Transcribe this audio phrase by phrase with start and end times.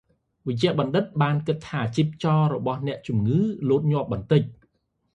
[0.45, 4.41] វេជ្ជបណ្ឌិតបានគិតថាជីពចររបស់អ្នកជំងឺលោតញាប់បន្តិច។